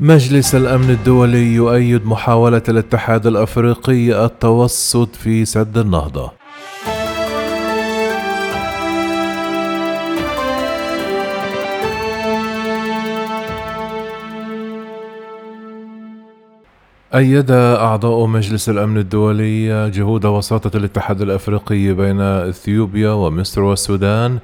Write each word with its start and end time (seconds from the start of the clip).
مجلس 0.00 0.54
الأمن 0.54 0.90
الدولي 0.90 1.54
يؤيد 1.54 2.06
محاولة 2.06 2.62
الاتحاد 2.68 3.26
الأفريقي 3.26 4.24
التوسط 4.24 5.16
في 5.16 5.44
سد 5.44 5.78
النهضة. 5.78 6.35
أيد 17.16 17.50
أعضاء 17.50 18.26
مجلس 18.26 18.68
الأمن 18.68 18.98
الدولي 18.98 19.90
جهود 19.90 20.26
وساطة 20.26 20.76
الاتحاد 20.76 21.22
الأفريقي 21.22 21.92
بين 21.92 22.20
إثيوبيا 22.20 23.10
ومصر 23.10 23.62
والسودان 23.62 24.38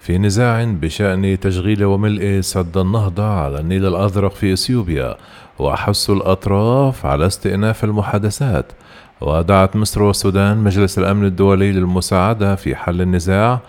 في 0.00 0.18
نزاع 0.18 0.64
بشأن 0.64 1.40
تشغيل 1.40 1.84
وملء 1.84 2.40
سد 2.40 2.76
النهضة 2.76 3.24
على 3.24 3.60
النيل 3.60 3.86
الأزرق 3.86 4.34
في 4.34 4.52
إثيوبيا 4.52 5.16
وحث 5.58 6.10
الأطراف 6.10 7.06
على 7.06 7.26
استئناف 7.26 7.84
المحادثات. 7.84 8.72
ودعت 9.20 9.76
مصر 9.76 10.02
والسودان 10.02 10.56
مجلس 10.56 10.98
الأمن 10.98 11.24
الدولي 11.24 11.72
للمساعدة 11.72 12.54
في 12.54 12.76
حل 12.76 13.00
النزاع 13.00 13.60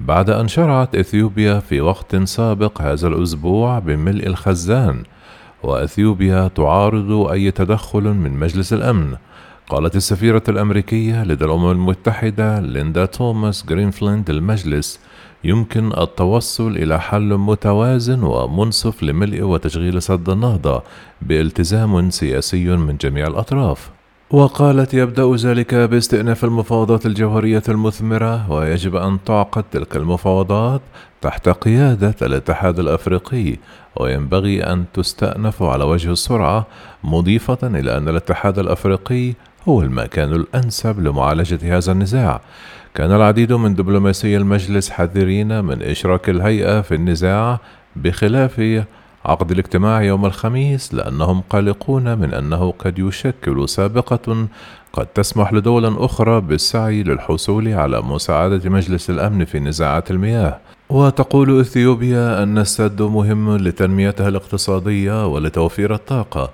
بعد 0.00 0.30
أن 0.30 0.48
شرعت 0.48 0.96
إثيوبيا 0.96 1.58
في 1.58 1.80
وقت 1.80 2.16
سابق 2.16 2.82
هذا 2.82 3.08
الأسبوع 3.08 3.78
بملء 3.78 4.26
الخزان. 4.26 5.02
وأثيوبيا 5.62 6.48
تعارض 6.48 7.12
أي 7.12 7.50
تدخل 7.50 8.02
من 8.02 8.32
مجلس 8.32 8.72
الأمن. 8.72 9.16
قالت 9.68 9.96
السفيرة 9.96 10.42
الأمريكية 10.48 11.24
لدى 11.24 11.44
الأمم 11.44 11.70
المتحدة 11.70 12.60
ليندا 12.60 13.04
توماس 13.04 13.66
جرينفليند 13.66 14.30
المجلس 14.30 15.00
يمكن 15.44 15.92
التوصل 15.98 16.76
إلى 16.76 17.00
حل 17.00 17.36
متوازن 17.36 18.22
ومنصف 18.22 19.02
لملء 19.02 19.42
وتشغيل 19.42 20.02
سد 20.02 20.28
النهضة 20.28 20.82
بالتزام 21.22 22.10
سياسي 22.10 22.76
من 22.76 22.96
جميع 22.96 23.26
الأطراف. 23.26 23.97
وقالت 24.30 24.94
يبدأ 24.94 25.36
ذلك 25.36 25.74
باستئناف 25.74 26.44
المفاوضات 26.44 27.06
الجوهرية 27.06 27.62
المثمرة 27.68 28.52
ويجب 28.52 28.96
أن 28.96 29.18
تعقد 29.24 29.64
تلك 29.72 29.96
المفاوضات 29.96 30.80
تحت 31.20 31.48
قيادة 31.48 32.14
الاتحاد 32.22 32.78
الأفريقي 32.78 33.56
وينبغي 33.96 34.64
أن 34.64 34.84
تستأنف 34.94 35.62
على 35.62 35.84
وجه 35.84 36.12
السرعة 36.12 36.66
مضيفة 37.04 37.58
إلى 37.62 37.96
أن 37.96 38.08
الاتحاد 38.08 38.58
الأفريقي 38.58 39.34
هو 39.68 39.82
المكان 39.82 40.32
الأنسب 40.32 41.00
لمعالجة 41.00 41.76
هذا 41.76 41.92
النزاع. 41.92 42.40
كان 42.94 43.12
العديد 43.12 43.52
من 43.52 43.74
دبلوماسي 43.74 44.36
المجلس 44.36 44.90
حذرين 44.90 45.64
من 45.64 45.82
إشراك 45.82 46.28
الهيئة 46.28 46.80
في 46.80 46.94
النزاع 46.94 47.60
بخلاف 47.96 48.84
عقد 49.24 49.50
الاجتماع 49.50 50.02
يوم 50.02 50.26
الخميس 50.26 50.94
لأنهم 50.94 51.42
قلقون 51.50 52.18
من 52.18 52.34
أنه 52.34 52.70
قد 52.78 52.98
يشكل 52.98 53.68
سابقة 53.68 54.48
قد 54.92 55.06
تسمح 55.06 55.52
لدول 55.52 55.96
أخرى 55.98 56.40
بالسعي 56.40 57.02
للحصول 57.02 57.68
على 57.68 58.02
مساعدة 58.02 58.70
مجلس 58.70 59.10
الأمن 59.10 59.44
في 59.44 59.60
نزاعات 59.60 60.10
المياه. 60.10 60.58
وتقول 60.88 61.60
إثيوبيا 61.60 62.42
أن 62.42 62.58
السد 62.58 63.02
مهم 63.02 63.56
لتنميتها 63.56 64.28
الاقتصادية 64.28 65.26
ولتوفير 65.26 65.94
الطاقة. 65.94 66.50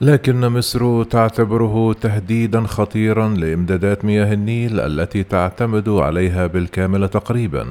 لكن 0.00 0.48
مصر 0.48 1.02
تعتبره 1.02 1.92
تهديدا 1.92 2.66
خطيرا 2.66 3.28
لإمدادات 3.28 4.04
مياه 4.04 4.32
النيل 4.32 4.80
التي 4.80 5.22
تعتمد 5.22 5.88
عليها 5.88 6.46
بالكامل 6.46 7.08
تقريبا. 7.08 7.66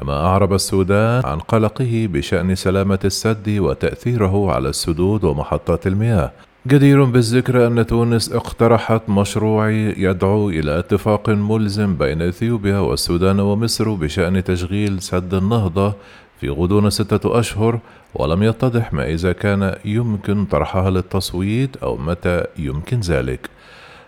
كما 0.00 0.26
أعرب 0.26 0.52
السودان 0.52 1.22
عن 1.24 1.38
قلقه 1.38 2.08
بشأن 2.12 2.54
سلامة 2.54 2.98
السد 3.04 3.48
وتأثيره 3.48 4.52
على 4.52 4.68
السدود 4.68 5.24
ومحطات 5.24 5.86
المياه 5.86 6.32
جدير 6.66 7.04
بالذكر 7.04 7.66
أن 7.66 7.86
تونس 7.86 8.32
اقترحت 8.32 9.02
مشروع 9.08 9.70
يدعو 9.96 10.50
إلى 10.50 10.78
اتفاق 10.78 11.30
ملزم 11.30 11.96
بين 11.96 12.22
إثيوبيا 12.22 12.78
والسودان 12.78 13.40
ومصر 13.40 13.90
بشأن 13.94 14.44
تشغيل 14.44 15.02
سد 15.02 15.34
النهضة 15.34 15.94
في 16.40 16.48
غضون 16.48 16.90
ستة 16.90 17.40
أشهر 17.40 17.80
ولم 18.14 18.42
يتضح 18.42 18.92
ما 18.92 19.06
إذا 19.06 19.32
كان 19.32 19.74
يمكن 19.84 20.44
طرحها 20.44 20.90
للتصويت 20.90 21.76
أو 21.76 21.96
متى 21.96 22.44
يمكن 22.58 23.00
ذلك. 23.00 23.50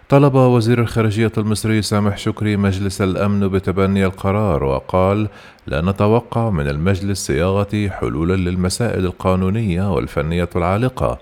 طلب 0.08 0.34
وزير 0.34 0.80
الخارجية 0.80 1.32
المصري 1.38 1.82
سامح 1.82 2.18
شكري 2.18 2.56
مجلس 2.56 3.02
الأمن 3.02 3.48
بتبني 3.48 4.06
القرار 4.06 4.64
وقال: 4.64 5.28
لا 5.66 5.80
نتوقع 5.80 6.50
من 6.50 6.68
المجلس 6.68 7.26
صياغة 7.26 7.88
حلولا 7.88 8.34
للمسائل 8.34 9.04
القانونية 9.04 9.92
والفنية 9.92 10.48
العالقة، 10.56 11.18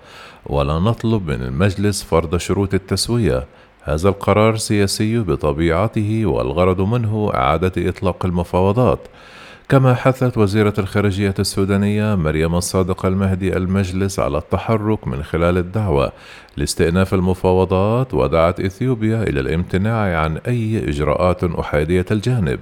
ولا 0.47 0.79
نطلب 0.79 1.31
من 1.31 1.43
المجلس 1.43 2.03
فرض 2.03 2.37
شروط 2.37 2.75
التسوية. 2.75 3.47
هذا 3.83 4.09
القرار 4.09 4.57
سياسي 4.57 5.19
بطبيعته 5.19 6.27
والغرض 6.27 6.81
منه 6.81 7.31
إعادة 7.35 7.89
إطلاق 7.89 8.27
المفاوضات. 8.27 9.01
كما 9.69 9.94
حثت 9.94 10.38
وزيرة 10.38 10.75
الخارجية 10.78 11.34
السودانية 11.38 12.15
مريم 12.15 12.54
الصادق 12.54 13.06
المهدي 13.06 13.56
المجلس 13.56 14.19
على 14.19 14.38
التحرك 14.38 15.09
من 15.09 15.22
خلال 15.22 15.59
الدعوة 15.59 16.12
لاستئناف 16.56 17.15
المفاوضات 17.15 18.15
ودعت 18.15 18.60
إثيوبيا 18.60 19.22
إلى 19.22 19.41
الامتناع 19.41 20.21
عن 20.21 20.37
أي 20.37 20.88
إجراءات 20.88 21.44
أحادية 21.44 22.05
الجانب. 22.10 22.60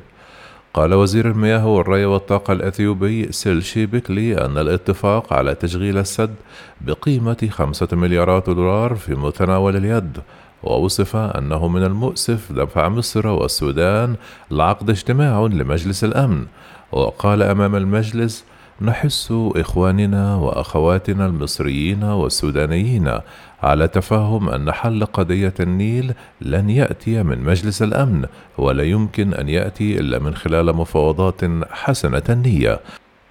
قال 0.75 0.94
وزير 0.94 1.31
المياه 1.31 1.66
والري 1.66 2.04
والطاقة 2.04 2.53
الأثيوبي 2.53 3.32
سيلشي 3.32 3.87
بيكلي 3.87 4.44
أن 4.44 4.59
الاتفاق 4.59 5.32
على 5.32 5.54
تشغيل 5.54 5.98
السد 5.98 6.34
بقيمة 6.81 7.48
خمسة 7.50 7.88
مليارات 7.93 8.50
دولار 8.50 8.94
في 8.94 9.14
متناول 9.14 9.76
اليد 9.76 10.19
ووصف 10.62 11.16
أنه 11.16 11.69
من 11.69 11.84
المؤسف 11.84 12.53
دفع 12.53 12.88
مصر 12.88 13.26
والسودان 13.26 14.16
لعقد 14.50 14.91
اجتماع 14.91 15.41
لمجلس 15.41 16.04
الأمن 16.04 16.47
وقال 16.94 17.43
أمام 17.43 17.77
المجلس 17.77 18.44
نحث 18.81 19.32
إخواننا 19.32 20.37
وأخواتنا 20.37 21.27
المصريين 21.27 22.05
والسودانيين 22.05 23.19
على 23.62 23.88
تفهم 23.88 24.49
أن 24.49 24.72
حل 24.72 25.05
قضية 25.05 25.55
النيل 25.60 26.12
لن 26.41 26.71
يأتي 26.71 27.22
من 27.22 27.38
مجلس 27.38 27.82
الأمن 27.82 28.25
ولا 28.59 28.82
يمكن 28.82 29.34
أن 29.34 29.49
يأتي 29.49 30.00
إلا 30.00 30.19
من 30.19 30.34
خلال 30.34 30.77
مفاوضات 30.77 31.41
حسنة 31.71 32.22
النية. 32.28 32.81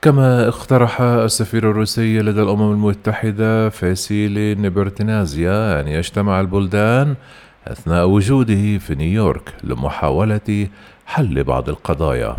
كما 0.01 0.47
اقترح 0.47 1.01
السفير 1.01 1.71
الروسي 1.71 2.19
لدى 2.19 2.41
الأمم 2.41 2.71
المتحدة 2.71 3.69
فاسيلي 3.69 4.55
نيبرتنازيا 4.55 5.81
أن 5.81 5.87
يجتمع 5.87 6.41
البلدان 6.41 7.15
أثناء 7.67 8.07
وجوده 8.07 8.77
في 8.77 8.95
نيويورك 8.95 9.53
لمحاولة 9.63 10.67
حل 11.05 11.43
بعض 11.43 11.69
القضايا. 11.69 12.35